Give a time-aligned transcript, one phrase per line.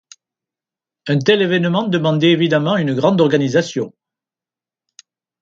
[1.05, 3.93] Un tel événement demandait évidemment une grande organisation.